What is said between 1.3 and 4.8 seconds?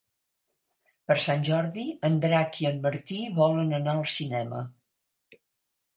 Jordi en Drac i en Martí volen anar al cinema.